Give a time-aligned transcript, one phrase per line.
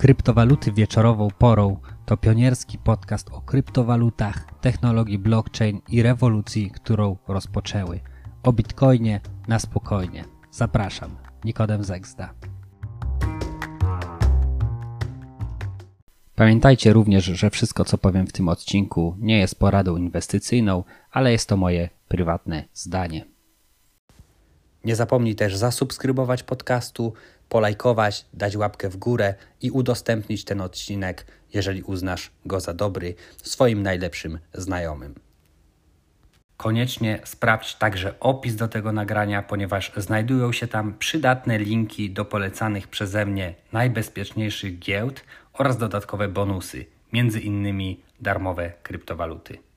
[0.00, 1.76] Kryptowaluty wieczorową porą
[2.06, 8.00] to pionierski podcast o kryptowalutach, technologii blockchain i rewolucji, którą rozpoczęły.
[8.42, 10.24] O bitcoinie na spokojnie.
[10.50, 12.34] Zapraszam, Nikodem Zegzda.
[16.34, 21.48] Pamiętajcie również, że wszystko co powiem w tym odcinku nie jest poradą inwestycyjną, ale jest
[21.48, 23.24] to moje prywatne zdanie.
[24.84, 27.12] Nie zapomnij też zasubskrybować podcastu,
[27.50, 33.82] polajkować, dać łapkę w górę i udostępnić ten odcinek, jeżeli uznasz go za dobry, swoim
[33.82, 35.14] najlepszym znajomym.
[36.56, 42.88] Koniecznie sprawdź także opis do tego nagrania, ponieważ znajdują się tam przydatne linki do polecanych
[42.88, 49.69] przeze mnie najbezpieczniejszych giełd oraz dodatkowe bonusy, między innymi darmowe kryptowaluty.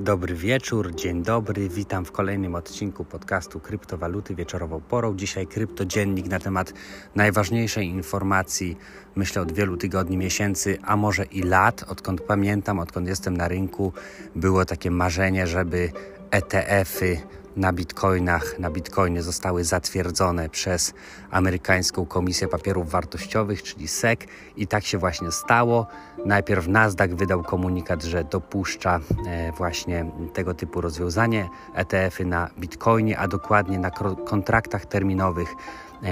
[0.00, 1.68] Dobry wieczór, dzień dobry.
[1.68, 5.16] Witam w kolejnym odcinku podcastu Kryptowaluty wieczorową porą.
[5.16, 6.72] Dzisiaj kryptodziennik na temat
[7.14, 8.76] najważniejszej informacji,
[9.16, 11.84] myślę od wielu tygodni, miesięcy, a może i lat.
[11.88, 13.92] Odkąd pamiętam, odkąd jestem na rynku,
[14.36, 15.92] było takie marzenie, żeby
[16.30, 17.20] ETF-y
[17.60, 20.94] na bitcoinach, na bitcoinie zostały zatwierdzone przez
[21.30, 24.20] amerykańską Komisję Papierów Wartościowych, czyli SEC
[24.56, 25.86] i tak się właśnie stało.
[26.26, 33.28] Najpierw Nasdaq wydał komunikat, że dopuszcza e, właśnie tego typu rozwiązanie ETF-y na bitcoinie, a
[33.28, 33.90] dokładnie na
[34.26, 35.54] kontraktach terminowych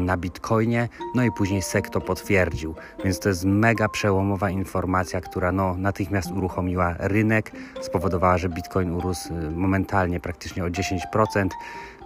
[0.00, 2.74] na Bitcoinie, no i później SEC to potwierdził.
[3.04, 9.34] Więc to jest mega przełomowa informacja, która no, natychmiast uruchomiła rynek, spowodowała, że Bitcoin urósł
[9.34, 11.48] e, momentalnie praktycznie o 10%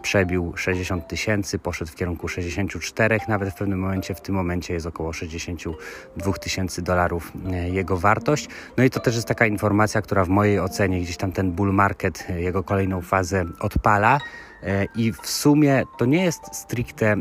[0.07, 4.87] przebił 60 tysięcy, poszedł w kierunku 64, nawet w pewnym momencie, w tym momencie jest
[4.87, 8.49] około 62 tysięcy dolarów e, jego wartość.
[8.77, 11.73] No i to też jest taka informacja, która w mojej ocenie gdzieś tam ten bull
[11.73, 14.21] market, jego kolejną fazę odpala.
[14.63, 17.17] E, I w sumie to nie jest stricte, e,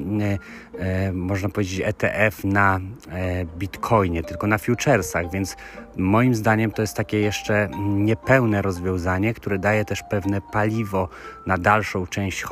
[0.80, 2.80] e, można powiedzieć, ETF na
[3.58, 5.56] Bitcoinie, tylko na futuresach, więc
[5.98, 11.10] moim zdaniem to jest takie jeszcze niepełne rozwiązanie, które daje też pewne paliwo
[11.46, 12.44] na dalszą część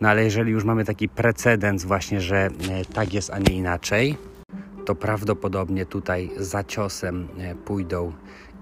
[0.00, 2.48] No ale jeżeli już mamy taki precedens właśnie, że
[2.94, 4.16] tak jest, a nie inaczej,
[4.86, 7.28] to prawdopodobnie tutaj za ciosem
[7.64, 8.12] pójdą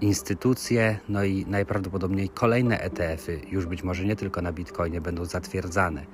[0.01, 6.05] instytucje, no i najprawdopodobniej kolejne ETF-y, już być może nie tylko na Bitcoinie, będą zatwierdzane.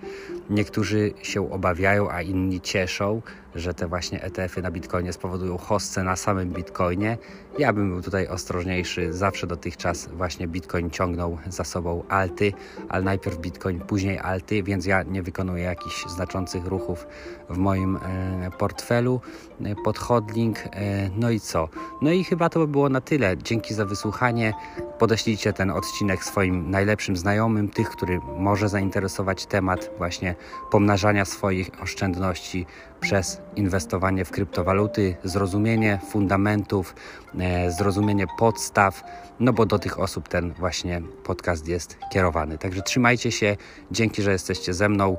[0.52, 3.22] Niektórzy się obawiają, a inni cieszą,
[3.56, 7.18] że te właśnie ETF-y na Bitcoinie spowodują hossę na samym Bitcoinie.
[7.60, 9.14] Ja bym był tutaj ostrożniejszy.
[9.14, 12.54] Zawsze dotychczas właśnie Bitcoin ciągnął za sobą alty,
[12.90, 17.08] ale najpierw Bitcoin, później alty, więc ja nie wykonuję jakichś znaczących ruchów
[17.50, 19.22] w moim e, portfelu
[19.64, 20.58] e, pod hodling.
[20.60, 21.70] E, no i co?
[22.02, 23.38] No i chyba to by było na tyle.
[23.38, 24.54] Dzięki za wysłuchanie.
[25.00, 30.36] Podeślijcie ten odcinek swoim najlepszym znajomym, tych, który może zainteresować temat właśnie
[30.72, 32.66] pomnażania swoich oszczędności
[33.00, 36.96] przez inwestowanie w kryptowaluty, zrozumienie fundamentów,
[37.40, 39.04] e, zrozumienie podstaw,
[39.40, 42.58] no bo do tych osób ten właśnie podcast jest kierowany.
[42.58, 43.58] Także trzymajcie się,
[43.92, 45.18] dzięki, że jesteście ze mną.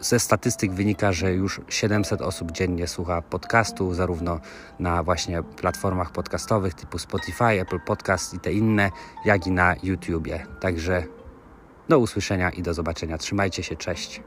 [0.00, 4.40] Ze statystyk wynika, że już 700 osób dziennie słucha podcastu, zarówno
[4.78, 8.90] na właśnie platformach podcastowych typu Spotify, Apple Podcast i te inne,
[9.24, 10.46] jak i na YouTubie.
[10.60, 11.02] Także
[11.88, 13.18] do usłyszenia i do zobaczenia.
[13.18, 14.22] Trzymajcie się, cześć.